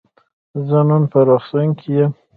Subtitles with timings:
[0.67, 2.11] زه نن په روغتون کی یم.